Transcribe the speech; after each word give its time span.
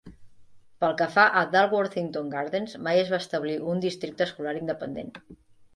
Pel 0.83 0.95
que 1.01 1.07
fa 1.15 1.25
a 1.41 1.43
Dalworthington 1.57 2.33
Gardens, 2.33 2.75
mai 2.89 3.05
es 3.05 3.13
va 3.15 3.23
establir 3.27 3.61
un 3.75 3.87
Districte 3.89 4.31
Escolar 4.31 4.61
Independent. 4.67 5.19